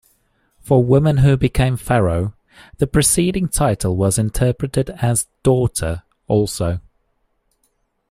For 0.59 0.83
women 0.83 1.17
who 1.17 1.37
became 1.37 1.77
pharaoh, 1.77 2.33
the 2.79 2.87
preceding 2.87 3.47
title 3.47 3.95
was 3.95 4.17
interpreted 4.17 4.89
as 4.89 5.27
"daughter" 5.43 6.01
also. 6.27 6.79